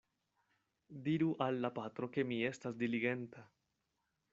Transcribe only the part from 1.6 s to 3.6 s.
la patro, ke mi estas diligenta.